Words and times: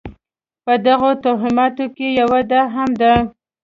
په 0.63 0.73
دغو 0.85 1.09
توهماتو 1.23 1.85
کې 1.95 2.07
یوه 2.19 2.39
دا 2.51 2.61
هم 2.75 2.89
ده. 3.01 3.13